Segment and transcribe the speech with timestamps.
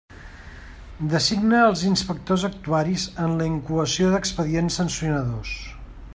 [1.11, 5.55] Designa els inspectors actuaris en la incoació d'expedients sancionadors.